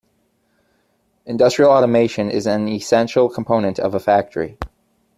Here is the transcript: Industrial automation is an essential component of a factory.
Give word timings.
Industrial 1.27 1.69
automation 1.69 2.31
is 2.31 2.47
an 2.47 2.67
essential 2.67 3.29
component 3.29 3.77
of 3.77 3.93
a 3.93 3.99
factory. 3.99 4.57